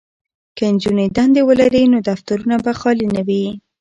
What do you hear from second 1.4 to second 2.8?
ولري نو دفترونه به